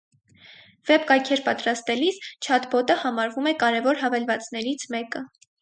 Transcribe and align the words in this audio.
Վեբ 0.89 1.03
կայքեր 1.11 1.43
պատրաստելիս 1.49 2.17
չատբոտը 2.41 2.97
համարվում 3.05 3.53
է 3.53 3.57
կարևոր 3.65 4.05
հավելվածներից 4.07 4.91
մեկը։ 4.97 5.27